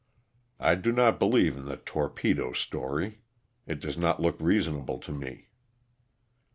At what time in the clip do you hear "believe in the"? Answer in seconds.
1.19-1.77